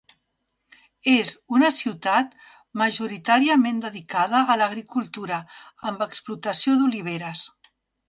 [1.11, 2.33] És una ciutat
[2.83, 5.41] majoritàriament dedicada a l'agricultura
[5.93, 7.51] amb explotació d'oliveres.